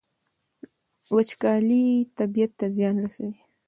وچکالي 1.15 1.83
طبیعت 2.17 2.51
ته 2.59 2.65
زیان 2.75 2.95
رسوي. 3.03 3.37